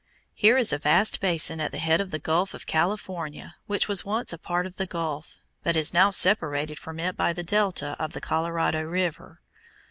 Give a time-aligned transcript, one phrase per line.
[0.33, 4.03] Here is a vast basin at the head of the Gulf of California which was
[4.03, 7.95] once a part of the gulf, but is now separated from it by the delta
[7.99, 9.41] of the Colorado River.